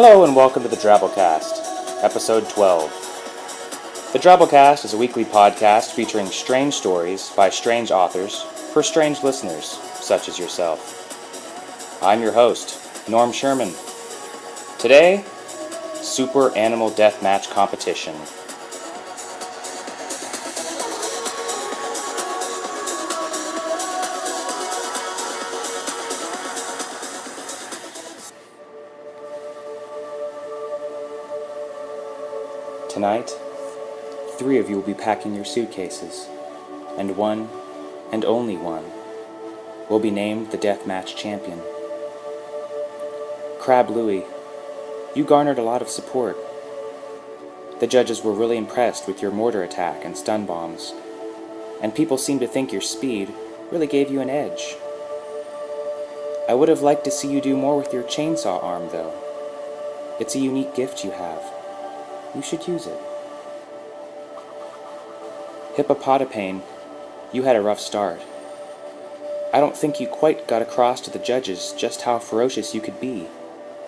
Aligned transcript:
Hello 0.00 0.22
and 0.22 0.36
welcome 0.36 0.62
to 0.62 0.68
the 0.68 0.76
Drabblecast, 0.76 2.04
episode 2.04 2.48
12. 2.50 2.88
The 4.12 4.20
Drabblecast 4.20 4.84
is 4.84 4.94
a 4.94 4.96
weekly 4.96 5.24
podcast 5.24 5.90
featuring 5.90 6.26
strange 6.26 6.74
stories 6.74 7.30
by 7.30 7.50
strange 7.50 7.90
authors 7.90 8.42
for 8.72 8.84
strange 8.84 9.24
listeners, 9.24 9.64
such 10.00 10.28
as 10.28 10.38
yourself. 10.38 11.98
I'm 12.00 12.22
your 12.22 12.30
host, 12.30 13.08
Norm 13.08 13.32
Sherman. 13.32 13.72
Today, 14.78 15.24
Super 15.94 16.56
Animal 16.56 16.92
Deathmatch 16.92 17.50
Competition. 17.50 18.14
Tonight, 32.98 33.30
three 34.38 34.58
of 34.58 34.68
you 34.68 34.74
will 34.74 34.82
be 34.82 34.92
packing 34.92 35.32
your 35.32 35.44
suitcases, 35.44 36.26
and 36.98 37.16
one, 37.16 37.48
and 38.10 38.24
only 38.24 38.56
one, 38.56 38.82
will 39.88 40.00
be 40.00 40.10
named 40.10 40.50
the 40.50 40.58
Deathmatch 40.58 41.14
Champion. 41.14 41.60
Crab 43.60 43.88
Louie, 43.88 44.24
you 45.14 45.22
garnered 45.22 45.60
a 45.60 45.62
lot 45.62 45.80
of 45.80 45.88
support. 45.88 46.36
The 47.78 47.86
judges 47.86 48.24
were 48.24 48.32
really 48.32 48.56
impressed 48.56 49.06
with 49.06 49.22
your 49.22 49.30
mortar 49.30 49.62
attack 49.62 50.04
and 50.04 50.16
stun 50.16 50.44
bombs, 50.44 50.92
and 51.80 51.94
people 51.94 52.18
seem 52.18 52.40
to 52.40 52.48
think 52.48 52.72
your 52.72 52.82
speed 52.82 53.32
really 53.70 53.86
gave 53.86 54.10
you 54.10 54.20
an 54.20 54.28
edge. 54.28 54.74
I 56.48 56.54
would 56.54 56.68
have 56.68 56.82
liked 56.82 57.04
to 57.04 57.12
see 57.12 57.30
you 57.30 57.40
do 57.40 57.56
more 57.56 57.78
with 57.78 57.92
your 57.92 58.02
chainsaw 58.02 58.60
arm, 58.60 58.88
though. 58.90 59.14
It's 60.18 60.34
a 60.34 60.40
unique 60.40 60.74
gift 60.74 61.04
you 61.04 61.12
have. 61.12 61.57
You 62.34 62.42
should 62.42 62.68
use 62.68 62.86
it. 62.86 62.98
Hippopotapane, 65.76 66.62
you 67.32 67.44
had 67.44 67.56
a 67.56 67.62
rough 67.62 67.80
start. 67.80 68.20
I 69.52 69.60
don't 69.60 69.76
think 69.76 69.98
you 69.98 70.06
quite 70.06 70.46
got 70.46 70.60
across 70.60 71.00
to 71.02 71.10
the 71.10 71.18
judges 71.18 71.72
just 71.76 72.02
how 72.02 72.18
ferocious 72.18 72.74
you 72.74 72.80
could 72.80 73.00
be, 73.00 73.28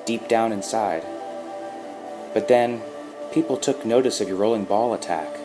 deep 0.06 0.26
down 0.26 0.52
inside. 0.52 1.04
But 2.32 2.48
then, 2.48 2.82
people 3.32 3.56
took 3.56 3.84
notice 3.84 4.20
of 4.20 4.28
your 4.28 4.38
rolling 4.38 4.64
ball 4.64 4.94
attack. 4.94 5.36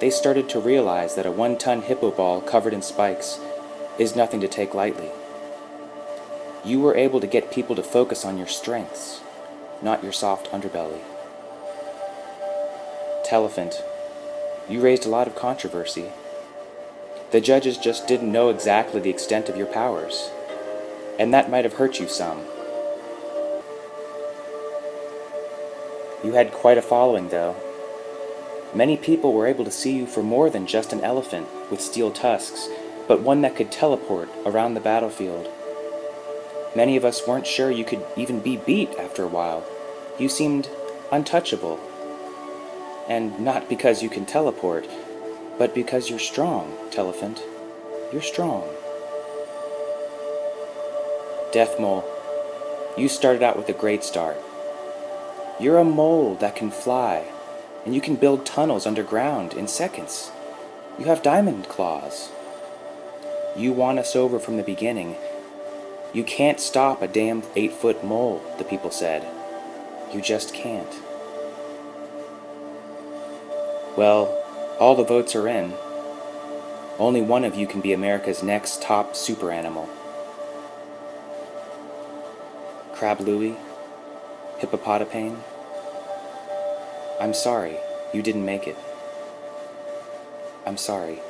They 0.00 0.10
started 0.10 0.48
to 0.50 0.60
realize 0.60 1.14
that 1.16 1.26
a 1.26 1.30
one 1.30 1.58
ton 1.58 1.82
hippo 1.82 2.10
ball 2.10 2.40
covered 2.40 2.72
in 2.72 2.82
spikes 2.82 3.40
is 3.98 4.16
nothing 4.16 4.40
to 4.40 4.48
take 4.48 4.74
lightly. 4.74 5.10
You 6.64 6.80
were 6.80 6.96
able 6.96 7.20
to 7.20 7.26
get 7.26 7.50
people 7.50 7.74
to 7.76 7.82
focus 7.82 8.24
on 8.24 8.38
your 8.38 8.46
strengths, 8.46 9.20
not 9.80 10.02
your 10.02 10.12
soft 10.12 10.50
underbelly. 10.50 11.00
Telephant, 13.32 13.82
you 14.68 14.82
raised 14.82 15.06
a 15.06 15.08
lot 15.08 15.26
of 15.26 15.34
controversy. 15.34 16.04
The 17.30 17.40
judges 17.40 17.78
just 17.78 18.06
didn't 18.06 18.30
know 18.30 18.50
exactly 18.50 19.00
the 19.00 19.08
extent 19.08 19.48
of 19.48 19.56
your 19.56 19.68
powers, 19.68 20.30
and 21.18 21.32
that 21.32 21.50
might 21.50 21.64
have 21.64 21.72
hurt 21.72 21.98
you 21.98 22.08
some. 22.08 22.40
You 26.22 26.34
had 26.34 26.52
quite 26.52 26.76
a 26.76 26.82
following, 26.82 27.30
though. 27.30 27.56
Many 28.74 28.98
people 28.98 29.32
were 29.32 29.46
able 29.46 29.64
to 29.64 29.70
see 29.70 29.96
you 29.96 30.04
for 30.04 30.22
more 30.22 30.50
than 30.50 30.66
just 30.66 30.92
an 30.92 31.00
elephant 31.00 31.48
with 31.70 31.80
steel 31.80 32.10
tusks, 32.10 32.68
but 33.08 33.22
one 33.22 33.40
that 33.40 33.56
could 33.56 33.72
teleport 33.72 34.28
around 34.44 34.74
the 34.74 34.80
battlefield. 34.80 35.48
Many 36.76 36.98
of 36.98 37.04
us 37.06 37.26
weren't 37.26 37.46
sure 37.46 37.70
you 37.70 37.86
could 37.86 38.04
even 38.14 38.40
be 38.40 38.58
beat 38.58 38.90
after 38.98 39.24
a 39.24 39.26
while. 39.28 39.64
You 40.18 40.28
seemed 40.28 40.68
untouchable 41.10 41.80
and 43.08 43.38
not 43.40 43.68
because 43.68 44.02
you 44.02 44.08
can 44.08 44.26
teleport, 44.26 44.88
but 45.58 45.74
because 45.74 46.08
you're 46.08 46.18
strong, 46.18 46.76
Telephant. 46.90 47.42
You're 48.12 48.22
strong. 48.22 48.68
Death 51.52 51.78
Mole, 51.78 52.04
you 52.96 53.08
started 53.08 53.42
out 53.42 53.56
with 53.56 53.68
a 53.68 53.74
great 53.74 54.04
start. 54.04 54.38
You're 55.60 55.78
a 55.78 55.84
mole 55.84 56.34
that 56.36 56.56
can 56.56 56.70
fly, 56.70 57.26
and 57.84 57.94
you 57.94 58.00
can 58.00 58.16
build 58.16 58.46
tunnels 58.46 58.86
underground 58.86 59.54
in 59.54 59.68
seconds. 59.68 60.30
You 60.98 61.06
have 61.06 61.22
diamond 61.22 61.68
claws. 61.68 62.30
You 63.56 63.72
won 63.72 63.98
us 63.98 64.16
over 64.16 64.38
from 64.38 64.56
the 64.56 64.62
beginning. 64.62 65.16
You 66.12 66.24
can't 66.24 66.60
stop 66.60 67.02
a 67.02 67.08
damn 67.08 67.42
eight 67.56 67.72
foot 67.72 68.02
mole, 68.04 68.42
the 68.58 68.64
people 68.64 68.90
said. 68.90 69.26
You 70.12 70.20
just 70.20 70.52
can't. 70.52 70.94
Well, 73.96 74.42
all 74.78 74.94
the 74.94 75.04
votes 75.04 75.36
are 75.36 75.46
in. 75.46 75.74
Only 76.98 77.20
one 77.20 77.44
of 77.44 77.54
you 77.54 77.66
can 77.66 77.80
be 77.80 77.92
America's 77.92 78.42
next 78.42 78.80
top 78.80 79.14
super 79.14 79.50
animal. 79.50 79.88
Crab 82.92 83.20
Louie, 83.20 83.56
Hippopotapane, 84.60 85.38
I'm 87.20 87.34
sorry, 87.34 87.76
you 88.12 88.22
didn't 88.22 88.44
make 88.44 88.66
it. 88.66 88.76
I'm 90.66 90.76
sorry. 90.76 91.20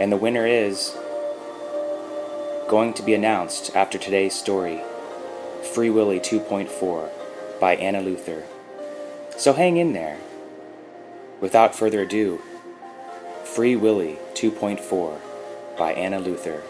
And 0.00 0.12
the 0.12 0.16
winner 0.16 0.46
is 0.46 0.96
going 2.68 2.94
to 2.94 3.02
be 3.02 3.14
announced 3.14 3.74
after 3.74 3.98
today's 3.98 4.34
story 4.34 4.80
Free 5.74 5.90
Willy 5.90 6.20
2.4 6.20 7.21
by 7.62 7.76
Anna 7.76 8.00
Luther. 8.00 8.42
So 9.36 9.52
hang 9.52 9.76
in 9.76 9.92
there. 9.92 10.18
Without 11.40 11.76
further 11.76 12.00
ado, 12.00 12.42
Free 13.44 13.76
Willy 13.76 14.18
2.4 14.34 15.20
by 15.78 15.92
Anna 15.92 16.18
Luther. 16.18 16.64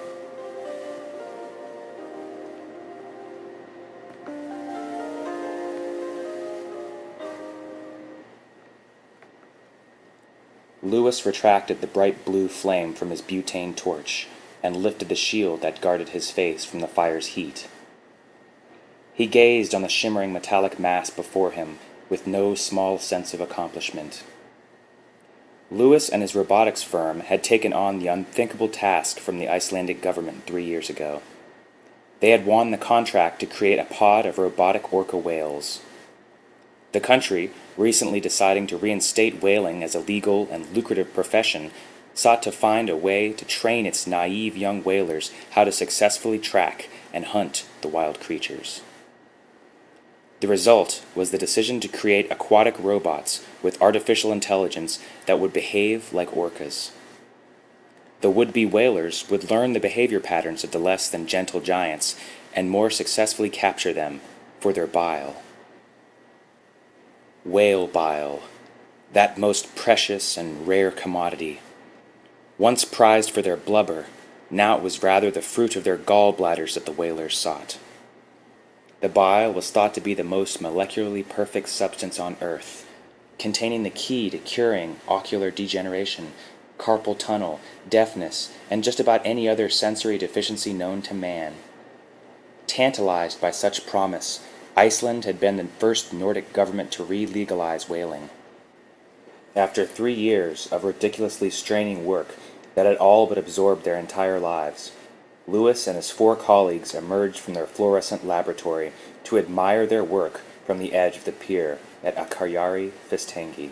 Lewis 10.83 11.25
retracted 11.25 11.81
the 11.81 11.87
bright 11.87 12.23
blue 12.27 12.49
flame 12.49 12.93
from 12.93 13.09
his 13.09 13.23
butane 13.23 13.75
torch 13.75 14.29
and 14.63 14.77
lifted 14.77 15.09
the 15.09 15.15
shield 15.15 15.63
that 15.63 15.81
guarded 15.81 16.11
his 16.11 16.31
face 16.31 16.67
from 16.67 16.81
the 16.81 16.87
fire's 16.87 17.29
heat. 17.29 17.67
He 19.15 19.27
gazed 19.27 19.75
on 19.75 19.83
the 19.83 19.89
shimmering 19.89 20.33
metallic 20.33 20.79
mass 20.79 21.11
before 21.11 21.51
him 21.51 21.79
with 22.09 22.27
no 22.27 22.55
small 22.55 22.99
sense 22.99 23.35
of 23.35 23.41
accomplishment. 23.41 24.23
Lewis 25.71 26.09
and 26.09 26.23
his 26.23 26.35
robotics 26.35 26.83
firm 26.83 27.21
had 27.21 27.43
taken 27.43 27.73
on 27.73 27.99
the 27.99 28.07
unthinkable 28.07 28.69
task 28.69 29.19
from 29.19 29.39
the 29.39 29.49
Icelandic 29.49 30.03
government 30.03 30.45
three 30.47 30.65
years 30.65 30.91
ago. 30.91 31.23
They 32.21 32.31
had 32.31 32.47
won 32.47 32.71
the 32.71 32.79
contract 32.79 33.41
to 33.41 33.47
create 33.47 33.79
a 33.79 33.85
pod 33.85 34.27
of 34.27 34.39
robotic 34.39 34.93
orca 34.93 35.17
whales. 35.17 35.83
The 36.93 37.01
country, 37.01 37.51
recently 37.77 38.21
deciding 38.21 38.67
to 38.69 38.77
reinstate 38.77 39.43
whaling 39.43 39.83
as 39.83 39.95
a 39.95 40.01
legal 40.01 40.49
and 40.51 40.71
lucrative 40.75 41.15
profession, 41.15 41.71
sought 42.15 42.43
to 42.43 42.53
find 42.53 42.91
a 42.91 42.97
way 42.97 43.33
to 43.33 43.45
train 43.45 43.87
its 43.87 44.07
naive 44.07 44.57
young 44.57 44.83
whalers 44.83 45.33
how 45.51 45.65
to 45.65 45.73
successfully 45.73 46.39
track 46.39 46.89
and 47.13 47.27
hunt 47.27 47.67
the 47.81 47.89
wild 47.89 48.21
creatures. 48.21 48.83
The 50.43 50.49
result 50.49 51.05
was 51.15 51.31
the 51.31 51.39
decision 51.39 51.79
to 51.79 51.87
create 51.87 52.29
aquatic 52.29 52.75
robots 52.77 53.47
with 53.63 53.81
artificial 53.81 54.33
intelligence 54.33 54.99
that 55.27 55.39
would 55.39 55.53
behave 55.53 56.13
like 56.13 56.33
orcas. 56.33 56.91
The 58.23 58.31
would 58.31 58.53
be 58.53 58.67
whalers 58.67 59.31
would 59.31 59.53
learn 59.53 59.73
the 59.73 59.79
behavior 59.79 60.19
patterns 60.19 60.65
of 60.65 60.73
the 60.73 60.81
less 60.81 61.09
than 61.09 61.29
gentle 61.29 61.61
giants 61.61 62.17
and 62.57 62.69
more 62.69 62.91
successfully 62.91 63.51
capture 63.51 63.93
them 63.93 64.21
for 64.59 64.73
their 64.73 64.89
bile. 64.89 65.41
Whale 67.45 67.87
bile, 67.87 68.43
that 69.13 69.39
most 69.39 69.77
precious 69.77 70.37
and 70.37 70.67
rare 70.67 70.91
commodity. 70.91 71.61
Once 72.59 72.85
prized 72.85 73.31
for 73.31 73.43
their 73.43 73.57
blubber, 73.57 74.07
now 74.51 74.77
it 74.77 74.83
was 74.83 75.05
rather 75.05 75.31
the 75.31 75.41
fruit 75.41 75.77
of 75.77 75.85
their 75.85 75.97
gallbladders 75.97 76.75
that 76.75 76.85
the 76.85 76.91
whalers 76.91 77.39
sought. 77.39 77.79
The 79.03 79.09
bile 79.09 79.53
was 79.53 79.69
thought 79.73 79.95
to 79.95 80.01
be 80.01 80.15
the 80.15 80.23
most 80.23 80.63
molecularly 80.63 81.29
perfect 81.29 81.71
substance 81.71 82.21
on 82.21 82.37
Earth, 82.41 82.89
containing 83.37 83.83
the 83.83 83.91
key 83.91 84.31
to 84.31 84.39
curing 84.39 85.01
ocular 85.09 85.51
degeneration, 85.51 86.33
carpal 86.79 87.19
tunnel, 87.19 87.59
deafness, 87.89 88.55
and 88.71 88.85
just 88.85 89.01
about 89.01 89.21
any 89.25 89.49
other 89.49 89.69
sensory 89.69 90.19
deficiency 90.19 90.73
known 90.73 91.03
to 91.03 91.15
man. 91.15 91.55
Tantalized 92.69 93.41
by 93.41 93.51
such 93.51 93.89
promise, 93.89 94.39
Iceland 94.77 95.25
had 95.25 95.41
been 95.41 95.57
the 95.57 95.65
first 95.65 96.13
Nordic 96.13 96.53
government 96.53 96.93
to 96.93 97.03
re 97.03 97.27
legalize 97.27 97.89
whaling. 97.89 98.31
After 99.57 99.85
three 99.85 100.15
years 100.15 100.69
of 100.69 100.85
ridiculously 100.85 101.51
straining 101.51 102.07
work 102.07 102.37
that 102.77 102.87
had 102.87 102.99
all 102.99 103.27
but 103.27 103.37
absorbed 103.37 103.83
their 103.83 103.99
entire 103.99 104.39
lives, 104.39 104.93
Lewis 105.47 105.87
and 105.87 105.97
his 105.97 106.11
four 106.11 106.37
colleagues 106.37 106.95
emerged 106.95 107.39
from 107.39 107.55
their 107.55 107.67
fluorescent 107.67 108.27
laboratory 108.27 108.93
to 109.25 109.39
admire 109.39 109.87
their 109.87 110.05
work 110.05 110.41
from 110.65 110.79
the 110.79 110.93
edge 110.93 111.17
of 111.17 111.25
the 111.25 111.33
pier 111.33 111.79
at 112.05 112.17
Akarjari 112.17 112.93
Fistangi. 113.11 113.71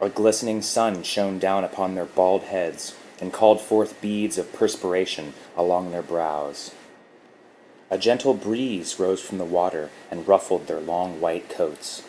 A 0.00 0.08
glistening 0.08 0.62
sun 0.62 1.02
shone 1.02 1.38
down 1.38 1.64
upon 1.64 1.94
their 1.94 2.04
bald 2.04 2.44
heads 2.44 2.94
and 3.20 3.32
called 3.32 3.60
forth 3.60 4.00
beads 4.00 4.38
of 4.38 4.52
perspiration 4.52 5.34
along 5.56 5.90
their 5.90 6.02
brows. 6.02 6.72
A 7.90 7.98
gentle 7.98 8.34
breeze 8.34 9.00
rose 9.00 9.20
from 9.20 9.38
the 9.38 9.44
water 9.44 9.90
and 10.10 10.28
ruffled 10.28 10.66
their 10.66 10.80
long 10.80 11.20
white 11.20 11.48
coats. 11.48 12.02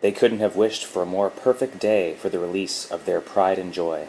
They 0.00 0.12
couldn't 0.12 0.40
have 0.40 0.56
wished 0.56 0.84
for 0.84 1.02
a 1.02 1.06
more 1.06 1.30
perfect 1.30 1.78
day 1.78 2.14
for 2.14 2.28
the 2.28 2.38
release 2.38 2.90
of 2.90 3.06
their 3.06 3.20
pride 3.20 3.58
and 3.58 3.72
joy. 3.72 4.08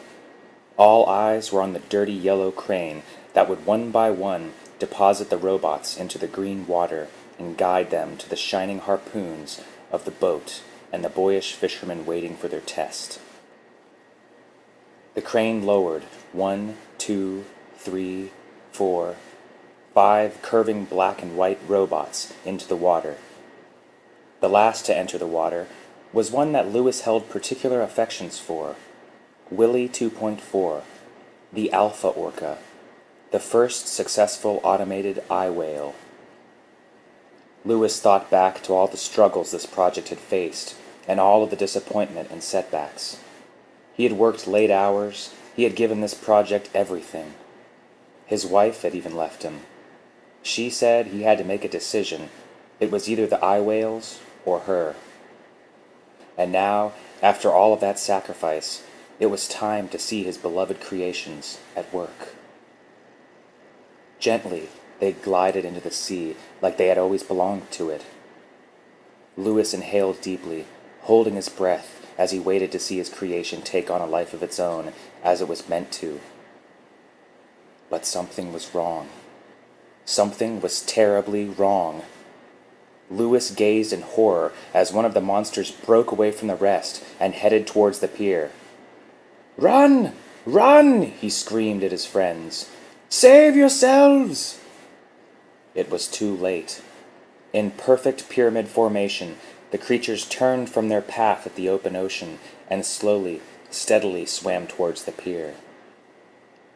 All 0.78 1.06
eyes 1.06 1.50
were 1.50 1.60
on 1.60 1.72
the 1.72 1.80
dirty 1.80 2.12
yellow 2.12 2.52
crane 2.52 3.02
that 3.34 3.48
would 3.48 3.66
one 3.66 3.90
by 3.90 4.12
one 4.12 4.52
deposit 4.78 5.28
the 5.28 5.36
robots 5.36 5.96
into 5.96 6.18
the 6.18 6.28
green 6.28 6.68
water 6.68 7.08
and 7.36 7.58
guide 7.58 7.90
them 7.90 8.16
to 8.16 8.30
the 8.30 8.36
shining 8.36 8.78
harpoons 8.78 9.60
of 9.90 10.04
the 10.04 10.12
boat 10.12 10.62
and 10.92 11.04
the 11.04 11.08
boyish 11.08 11.54
fishermen 11.54 12.06
waiting 12.06 12.36
for 12.36 12.46
their 12.46 12.60
test. 12.60 13.18
The 15.14 15.20
crane 15.20 15.66
lowered 15.66 16.04
one, 16.32 16.76
two, 16.96 17.44
three, 17.76 18.30
four, 18.70 19.16
five 19.94 20.40
curving 20.42 20.84
black 20.84 21.20
and 21.20 21.36
white 21.36 21.58
robots 21.66 22.32
into 22.44 22.68
the 22.68 22.76
water. 22.76 23.16
The 24.38 24.48
last 24.48 24.86
to 24.86 24.96
enter 24.96 25.18
the 25.18 25.26
water 25.26 25.66
was 26.12 26.30
one 26.30 26.52
that 26.52 26.70
Lewis 26.70 27.00
held 27.00 27.28
particular 27.28 27.82
affections 27.82 28.38
for 28.38 28.76
Willy 29.50 29.88
2.4, 29.88 30.82
the 31.54 31.72
Alpha 31.72 32.08
Orca, 32.08 32.58
the 33.30 33.40
first 33.40 33.88
successful 33.88 34.60
automated 34.62 35.22
eye 35.30 35.48
whale. 35.48 35.94
Lewis 37.64 37.98
thought 37.98 38.30
back 38.30 38.62
to 38.62 38.74
all 38.74 38.86
the 38.86 38.98
struggles 38.98 39.50
this 39.50 39.64
project 39.64 40.10
had 40.10 40.18
faced 40.18 40.76
and 41.06 41.18
all 41.18 41.42
of 41.42 41.48
the 41.48 41.56
disappointment 41.56 42.30
and 42.30 42.42
setbacks. 42.42 43.20
He 43.94 44.02
had 44.02 44.12
worked 44.12 44.46
late 44.46 44.70
hours, 44.70 45.34
he 45.56 45.62
had 45.62 45.74
given 45.74 46.02
this 46.02 46.12
project 46.12 46.68
everything. 46.74 47.32
His 48.26 48.44
wife 48.44 48.82
had 48.82 48.94
even 48.94 49.16
left 49.16 49.44
him. 49.44 49.60
She 50.42 50.68
said 50.68 51.06
he 51.06 51.22
had 51.22 51.38
to 51.38 51.44
make 51.44 51.64
a 51.64 51.70
decision. 51.70 52.28
It 52.80 52.90
was 52.90 53.08
either 53.08 53.26
the 53.26 53.42
eye 53.42 53.62
whales 53.62 54.20
or 54.44 54.60
her. 54.60 54.94
And 56.36 56.52
now, 56.52 56.92
after 57.22 57.50
all 57.50 57.72
of 57.72 57.80
that 57.80 57.98
sacrifice, 57.98 58.82
it 59.20 59.26
was 59.26 59.48
time 59.48 59.88
to 59.88 59.98
see 59.98 60.22
his 60.22 60.38
beloved 60.38 60.80
creations 60.80 61.58
at 61.74 61.92
work. 61.92 62.34
Gently, 64.18 64.68
they 65.00 65.12
glided 65.12 65.64
into 65.64 65.80
the 65.80 65.90
sea 65.90 66.36
like 66.60 66.76
they 66.76 66.88
had 66.88 66.98
always 66.98 67.22
belonged 67.22 67.70
to 67.72 67.90
it. 67.90 68.04
Lewis 69.36 69.72
inhaled 69.72 70.20
deeply, 70.20 70.66
holding 71.02 71.34
his 71.34 71.48
breath 71.48 72.06
as 72.18 72.32
he 72.32 72.38
waited 72.40 72.72
to 72.72 72.80
see 72.80 72.98
his 72.98 73.08
creation 73.08 73.62
take 73.62 73.90
on 73.90 74.00
a 74.00 74.06
life 74.06 74.34
of 74.34 74.42
its 74.42 74.58
own 74.58 74.92
as 75.22 75.40
it 75.40 75.48
was 75.48 75.68
meant 75.68 75.92
to. 75.92 76.20
But 77.88 78.04
something 78.04 78.52
was 78.52 78.74
wrong. 78.74 79.08
Something 80.04 80.60
was 80.60 80.82
terribly 80.82 81.44
wrong. 81.44 82.02
Lewis 83.10 83.50
gazed 83.50 83.92
in 83.92 84.02
horror 84.02 84.52
as 84.74 84.92
one 84.92 85.04
of 85.04 85.14
the 85.14 85.20
monsters 85.20 85.70
broke 85.70 86.10
away 86.10 86.30
from 86.30 86.48
the 86.48 86.56
rest 86.56 87.04
and 87.20 87.34
headed 87.34 87.66
towards 87.66 88.00
the 88.00 88.08
pier. 88.08 88.50
Run! 89.58 90.12
Run! 90.46 91.02
he 91.02 91.28
screamed 91.28 91.82
at 91.82 91.90
his 91.90 92.06
friends. 92.06 92.70
Save 93.08 93.56
yourselves! 93.56 94.60
It 95.74 95.90
was 95.90 96.06
too 96.06 96.34
late. 96.34 96.80
In 97.52 97.72
perfect 97.72 98.28
pyramid 98.28 98.68
formation, 98.68 99.36
the 99.72 99.78
creatures 99.78 100.26
turned 100.26 100.70
from 100.70 100.88
their 100.88 101.02
path 101.02 101.44
at 101.44 101.56
the 101.56 101.68
open 101.68 101.96
ocean 101.96 102.38
and 102.70 102.86
slowly, 102.86 103.42
steadily 103.68 104.26
swam 104.26 104.68
towards 104.68 105.04
the 105.04 105.12
pier. 105.12 105.54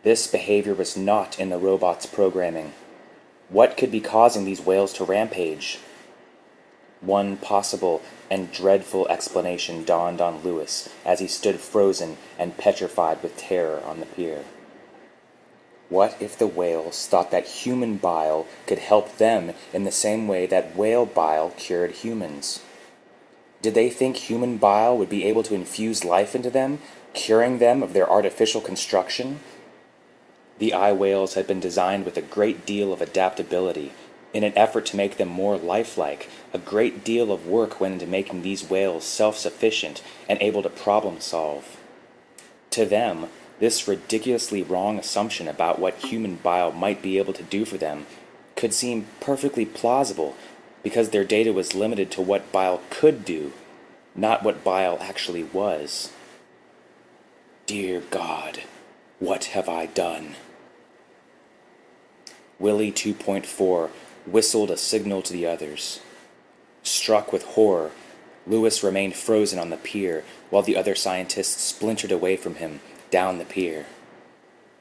This 0.03 0.27
behavior 0.27 0.75
was 0.75 0.97
not 0.97 1.39
in 1.39 1.51
the 1.51 1.59
robot's 1.59 2.07
programming. 2.07 2.73
What 3.49 3.77
could 3.77 3.93
be 3.93 4.01
causing 4.01 4.45
these 4.45 4.61
whales 4.61 4.93
to 4.95 5.05
rampage? 5.05 5.79
One 7.01 7.37
possible 7.37 8.03
and 8.33 8.51
dreadful 8.51 9.07
explanation 9.09 9.85
dawned 9.85 10.19
on 10.19 10.43
Lewis 10.43 10.89
as 11.05 11.21
he 11.21 11.27
stood 11.27 11.61
frozen 11.61 12.17
and 12.39 12.57
petrified 12.57 13.23
with 13.23 13.37
terror 13.37 13.83
on 13.85 14.01
the 14.01 14.07
pier. 14.07 14.43
What 15.91 16.17
if 16.19 16.39
the 16.39 16.47
whales 16.47 17.07
thought 17.07 17.31
that 17.31 17.47
human 17.47 17.99
bile 17.99 18.47
could 18.67 18.79
help 18.79 19.19
them 19.19 19.53
in 19.75 19.85
the 19.85 19.93
same 19.93 20.27
way 20.27 20.47
that 20.47 20.75
whale 20.75 21.05
bile 21.05 21.51
cured 21.59 21.91
humans? 21.91 22.63
Did 23.61 23.75
they 23.75 23.91
think 23.91 24.17
human 24.17 24.57
bile 24.57 24.97
would 24.97 25.11
be 25.11 25.27
able 25.27 25.43
to 25.43 25.55
infuse 25.55 26.03
life 26.03 26.35
into 26.35 26.49
them, 26.49 26.79
curing 27.13 27.59
them 27.59 27.83
of 27.83 27.93
their 27.93 28.11
artificial 28.11 28.63
construction? 28.63 29.41
The 30.59 30.73
eye 30.73 30.93
whales 30.93 31.35
had 31.35 31.47
been 31.47 31.61
designed 31.61 32.07
with 32.07 32.17
a 32.17 32.23
great 32.23 32.65
deal 32.65 32.95
of 32.95 33.03
adaptability 33.03 33.93
in 34.33 34.45
an 34.45 34.57
effort 34.57 34.87
to 34.87 34.97
make 34.97 35.17
them 35.17 35.29
more 35.29 35.57
lifelike, 35.57 36.29
a 36.53 36.59
great 36.59 37.05
deal 37.05 37.31
of 37.31 37.47
work 37.47 37.81
went 37.81 37.95
into 37.95 38.07
making 38.07 38.43
these 38.43 38.69
whales 38.69 39.05
self 39.05 39.37
sufficient 39.37 40.03
and 40.29 40.41
able 40.41 40.63
to 40.63 40.71
problem 40.71 41.21
solve. 41.21 41.79
To 42.71 42.87
them, 42.87 43.27
this 43.59 43.87
ridiculously 43.87 44.63
wrong 44.63 44.99
assumption 44.99 45.47
about 45.47 45.79
what 45.79 45.95
human 45.97 46.37
bile 46.37 46.73
might 46.73 47.03
be 47.03 47.19
able 47.19 47.33
to 47.35 47.43
do 47.43 47.65
for 47.65 47.77
them 47.77 48.07
could 48.57 48.75
seem 48.75 49.07
perfectly 49.21 49.65
plausible 49.65 50.35
because 50.83 51.11
their 51.11 51.25
data 51.25 51.53
was 51.53 51.75
limited 51.75 52.11
to 52.11 52.23
what 52.23 52.51
bile 52.51 52.81
could 52.91 53.25
do, 53.25 53.53
not 54.15 54.43
what 54.43 54.65
bile 54.65 54.99
actually 55.01 55.45
was. 55.45 56.11
Dear 57.67 58.03
God, 58.11 58.63
what 59.19 59.45
have 59.45 59.69
I 59.69 59.87
done? 59.87 60.35
Willy 62.59 62.91
2.4 62.91 63.91
whistled 64.27 64.71
a 64.71 64.77
signal 64.77 65.23
to 65.23 65.33
the 65.33 65.47
others. 65.47 66.01
Struck 66.83 67.33
with 67.33 67.45
horror, 67.45 67.91
Lewis 68.47 68.83
remained 68.83 69.15
frozen 69.15 69.59
on 69.59 69.71
the 69.71 69.77
pier 69.77 70.25
while 70.51 70.63
the 70.63 70.77
other 70.77 70.95
scientists 70.95 71.63
splintered 71.63 72.13
away 72.13 72.37
from 72.37 72.57
him 72.57 72.81
down 73.11 73.39
the 73.39 73.45
pier. 73.45 73.87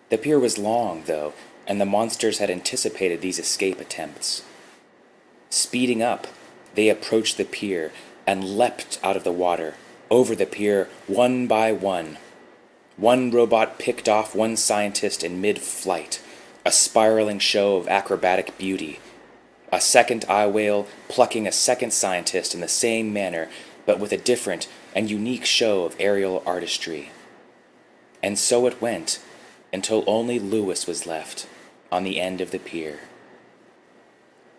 The 0.10 0.18
pier 0.18 0.40
was 0.40 0.58
long, 0.58 1.04
though, 1.06 1.34
and 1.68 1.80
the 1.80 1.86
monsters 1.86 2.40
had 2.40 2.50
anticipated 2.50 3.22
these 3.22 3.40
escape 3.40 3.80
attempts. 3.80 4.44
Speeding 5.50 6.02
up, 6.02 6.28
they 6.76 6.90
approached 6.90 7.38
the 7.38 7.46
pier 7.46 7.92
and 8.26 8.58
leapt 8.58 9.00
out 9.04 9.16
of 9.18 9.24
the 9.24 9.32
water, 9.32 9.76
over 10.10 10.36
the 10.36 10.46
pier, 10.46 10.90
one 11.08 11.48
by 11.48 11.72
one. 11.72 12.18
One 12.98 13.32
robot 13.32 13.80
picked 13.80 14.10
off 14.10 14.36
one 14.36 14.58
scientist 14.58 15.24
in 15.24 15.42
mid 15.42 15.60
flight, 15.60 16.22
a 16.66 16.72
spiraling 16.72 17.40
show 17.40 17.78
of 17.78 17.88
acrobatic 17.88 18.58
beauty 18.58 19.00
a 19.72 19.80
second 19.82 20.26
eye 20.28 20.48
whale 20.48 20.88
plucking 21.08 21.48
a 21.48 21.52
second 21.52 21.92
scientist 21.92 22.54
in 22.54 22.62
the 22.62 22.68
same 22.68 23.14
manner, 23.14 23.50
but 23.86 24.00
with 24.00 24.12
a 24.12 24.18
different 24.18 24.68
and 24.94 25.10
unique 25.10 25.46
show 25.46 25.86
of 25.86 25.96
aerial 26.00 26.44
artistry. 26.46 27.12
And 28.22 28.38
so 28.38 28.68
it 28.68 28.82
went, 28.82 29.20
until 29.74 30.04
only 30.06 30.40
Lewis 30.40 30.86
was 30.86 31.08
left 31.08 31.48
on 31.92 32.04
the 32.04 32.20
end 32.20 32.42
of 32.42 32.52
the 32.52 32.60
pier. 32.60 33.00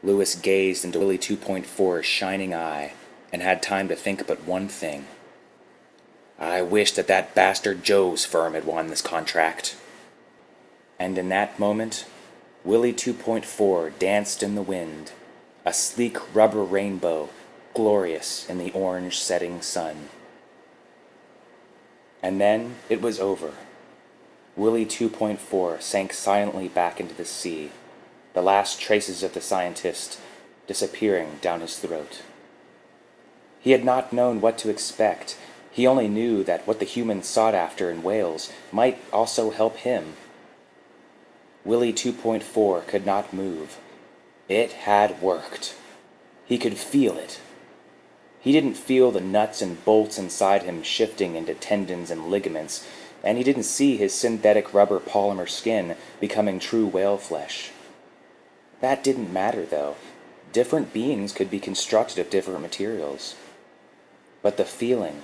Lewis 0.02 0.34
gazed 0.34 0.84
into 0.84 0.98
Willy 0.98 1.18
2.4's 1.18 2.06
shining 2.06 2.54
eye 2.54 2.94
and 3.32 3.40
had 3.40 3.62
time 3.62 3.88
to 3.88 3.96
think 3.96 4.26
but 4.26 4.44
one 4.44 4.68
thing. 4.68 5.06
I 6.38 6.60
wish 6.62 6.92
that 6.92 7.06
that 7.06 7.34
bastard 7.34 7.84
Joe's 7.84 8.24
firm 8.24 8.54
had 8.54 8.64
won 8.64 8.88
this 8.88 9.02
contract. 9.02 9.76
And 10.98 11.16
in 11.16 11.28
that 11.28 11.58
moment, 11.58 12.04
Willy 12.64 12.92
2.4 12.92 13.98
danced 13.98 14.42
in 14.42 14.54
the 14.54 14.62
wind, 14.62 15.10
a 15.64 15.72
sleek 15.72 16.16
rubber 16.34 16.62
rainbow, 16.62 17.28
glorious 17.74 18.48
in 18.48 18.58
the 18.58 18.70
orange 18.70 19.18
setting 19.18 19.60
sun. 19.60 20.08
And 22.22 22.40
then 22.40 22.76
it 22.88 23.02
was 23.02 23.18
over. 23.18 23.54
Willy 24.54 24.86
2.4 24.86 25.82
sank 25.82 26.12
silently 26.12 26.68
back 26.68 27.00
into 27.00 27.14
the 27.14 27.24
sea, 27.24 27.72
the 28.32 28.42
last 28.42 28.80
traces 28.80 29.24
of 29.24 29.34
the 29.34 29.40
scientist 29.40 30.20
disappearing 30.68 31.38
down 31.40 31.62
his 31.62 31.78
throat. 31.78 32.22
He 33.58 33.72
had 33.72 33.84
not 33.84 34.12
known 34.12 34.40
what 34.40 34.56
to 34.58 34.70
expect. 34.70 35.36
He 35.72 35.86
only 35.86 36.06
knew 36.06 36.44
that 36.44 36.64
what 36.66 36.78
the 36.78 36.84
humans 36.84 37.26
sought 37.26 37.54
after 37.54 37.90
in 37.90 38.04
whales 38.04 38.52
might 38.70 38.98
also 39.12 39.50
help 39.50 39.78
him. 39.78 40.14
Willy 41.64 41.92
2.4 41.92 42.86
could 42.86 43.06
not 43.06 43.32
move. 43.32 43.78
It 44.48 44.72
had 44.72 45.22
worked. 45.22 45.74
He 46.44 46.58
could 46.58 46.76
feel 46.76 47.16
it. 47.16 47.40
He 48.40 48.50
didn't 48.50 48.74
feel 48.74 49.12
the 49.12 49.20
nuts 49.20 49.62
and 49.62 49.84
bolts 49.84 50.18
inside 50.18 50.64
him 50.64 50.82
shifting 50.82 51.36
into 51.36 51.54
tendons 51.54 52.10
and 52.10 52.26
ligaments, 52.26 52.86
and 53.22 53.38
he 53.38 53.44
didn't 53.44 53.62
see 53.62 53.96
his 53.96 54.12
synthetic 54.12 54.74
rubber 54.74 54.98
polymer 54.98 55.48
skin 55.48 55.94
becoming 56.18 56.58
true 56.58 56.86
whale 56.86 57.18
flesh. 57.18 57.70
That 58.80 59.04
didn't 59.04 59.32
matter, 59.32 59.64
though. 59.64 59.94
Different 60.52 60.92
beings 60.92 61.32
could 61.32 61.48
be 61.48 61.60
constructed 61.60 62.18
of 62.18 62.30
different 62.30 62.60
materials. 62.60 63.36
But 64.42 64.56
the 64.56 64.64
feeling, 64.64 65.22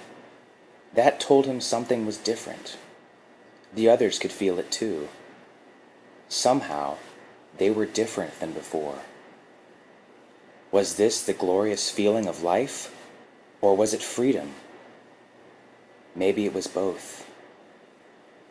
that 0.95 1.19
told 1.19 1.47
him 1.47 1.61
something 1.61 2.07
was 2.07 2.17
different. 2.17 2.77
The 3.75 3.89
others 3.89 4.21
could 4.21 4.33
feel 4.33 4.61
it 4.61 4.71
too. 4.71 5.09
Somehow, 6.29 6.97
they 7.57 7.71
were 7.71 7.87
different 7.87 8.39
than 8.39 8.53
before. 8.53 8.99
Was 10.71 10.97
this 10.97 11.25
the 11.25 11.33
glorious 11.33 11.91
feeling 11.91 12.27
of 12.27 12.43
life? 12.43 12.95
Or 13.61 13.75
was 13.75 13.95
it 13.95 14.03
freedom? 14.03 14.53
Maybe 16.15 16.45
it 16.45 16.53
was 16.53 16.67
both. 16.67 17.29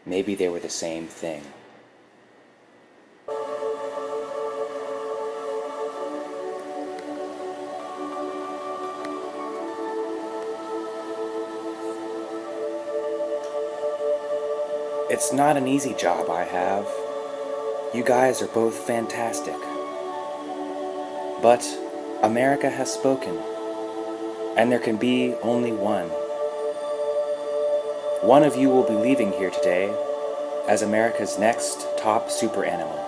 Maybe 0.05 0.35
they 0.35 0.49
were 0.49 0.59
the 0.59 0.69
same 0.69 1.07
thing. 1.07 1.43
It's 15.09 15.31
not 15.31 15.57
an 15.57 15.67
easy 15.67 15.93
job 15.93 16.29
I 16.29 16.43
have. 16.43 17.06
You 17.97 18.03
guys 18.03 18.43
are 18.43 18.47
both 18.49 18.75
fantastic. 18.85 19.57
But 21.41 21.65
America 22.21 22.69
has 22.69 22.93
spoken 22.93 23.35
and 24.55 24.71
there 24.71 24.77
can 24.77 24.97
be 24.97 25.33
only 25.41 25.71
one. 25.71 26.09
One 28.21 28.43
of 28.43 28.55
you 28.55 28.69
will 28.69 28.87
be 28.87 28.93
leaving 28.93 29.31
here 29.31 29.49
today 29.49 29.91
as 30.69 30.83
America's 30.83 31.39
next 31.39 31.87
top 31.97 32.29
super 32.29 32.63
animal. 32.63 32.99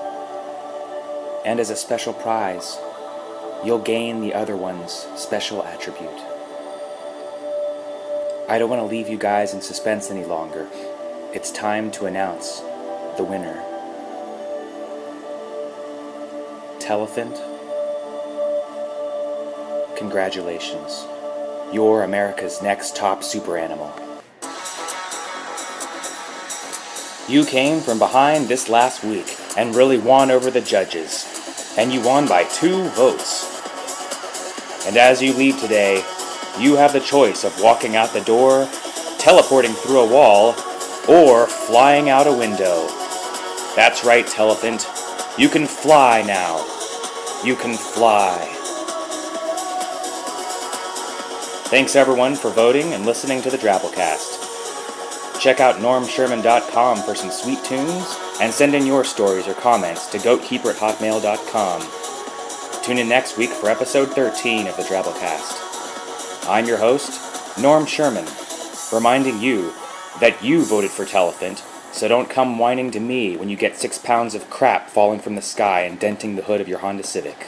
And 1.45 1.59
as 1.59 1.69
a 1.69 1.75
special 1.75 2.13
prize, 2.13 2.75
you'll 3.63 3.83
gain 3.83 4.21
the 4.21 4.33
other 4.33 4.57
one's 4.57 5.05
special 5.15 5.63
attribute. 5.65 6.19
I 8.49 8.57
don't 8.57 8.71
want 8.71 8.81
to 8.81 8.87
leave 8.87 9.07
you 9.07 9.19
guys 9.19 9.53
in 9.53 9.61
suspense 9.61 10.09
any 10.09 10.25
longer. 10.25 10.67
It's 11.31 11.51
time 11.51 11.91
to 11.91 12.07
announce 12.07 12.61
the 13.17 13.23
winner. 13.23 13.68
Telephant, 16.89 17.35
congratulations. 19.95 21.05
You're 21.71 22.01
America's 22.01 22.63
next 22.63 22.95
top 22.95 23.23
super 23.23 23.59
animal. 23.59 23.93
You 27.27 27.45
came 27.45 27.79
from 27.79 27.99
behind 27.99 28.47
this 28.47 28.69
last 28.69 29.03
week 29.03 29.37
and 29.55 29.75
really 29.75 29.99
won 29.99 30.31
over 30.31 30.49
the 30.49 30.61
judges, 30.61 31.75
and 31.77 31.93
you 31.93 32.01
won 32.01 32.27
by 32.27 32.45
two 32.45 32.85
votes. 32.95 33.45
And 34.87 34.97
as 34.97 35.21
you 35.21 35.33
leave 35.33 35.59
today, 35.59 36.03
you 36.57 36.75
have 36.75 36.93
the 36.93 37.01
choice 37.01 37.43
of 37.43 37.61
walking 37.61 37.97
out 37.97 38.13
the 38.13 38.21
door, 38.21 38.67
teleporting 39.19 39.73
through 39.73 39.99
a 39.99 40.11
wall, 40.11 40.55
or 41.07 41.45
flying 41.45 42.09
out 42.09 42.25
a 42.25 42.33
window. 42.33 42.87
That's 43.75 44.03
right, 44.03 44.25
Telephant. 44.25 44.89
You 45.37 45.49
can 45.49 45.67
fly 45.67 46.23
now. 46.23 46.77
You 47.43 47.55
can 47.55 47.73
fly. 47.73 48.37
Thanks 51.69 51.95
everyone 51.95 52.35
for 52.35 52.51
voting 52.51 52.93
and 52.93 53.05
listening 53.05 53.41
to 53.43 53.49
the 53.49 53.57
Drabblecast. 53.57 55.39
Check 55.39 55.61
out 55.61 55.75
normsherman.com 55.75 56.97
for 57.03 57.15
some 57.15 57.31
sweet 57.31 57.63
tunes 57.63 58.17
and 58.41 58.51
send 58.51 58.75
in 58.75 58.85
your 58.85 59.05
stories 59.05 59.47
or 59.47 59.53
comments 59.53 60.07
to 60.07 60.17
goatkeeper 60.17 60.71
at 60.71 60.75
hotmail.com. 60.75 62.83
Tune 62.83 62.97
in 62.97 63.07
next 63.07 63.37
week 63.37 63.51
for 63.51 63.69
episode 63.69 64.09
13 64.09 64.67
of 64.67 64.75
the 64.75 64.83
Drabblecast. 64.83 66.49
I'm 66.49 66.65
your 66.65 66.77
host, 66.77 67.57
Norm 67.57 67.85
Sherman, 67.85 68.25
reminding 68.91 69.39
you 69.39 69.71
that 70.19 70.43
you 70.43 70.65
voted 70.65 70.91
for 70.91 71.05
Telephant, 71.05 71.63
so 71.99 72.07
don't 72.07 72.29
come 72.29 72.57
whining 72.57 72.91
to 72.91 72.99
me 73.01 73.35
when 73.35 73.49
you 73.49 73.57
get 73.57 73.75
six 73.75 73.97
pounds 73.97 74.33
of 74.33 74.49
crap 74.49 74.89
falling 74.89 75.19
from 75.19 75.35
the 75.35 75.41
sky 75.41 75.81
and 75.81 75.99
denting 75.99 76.37
the 76.37 76.41
hood 76.43 76.61
of 76.61 76.67
your 76.69 76.79
Honda 76.79 77.03
Civic. 77.03 77.47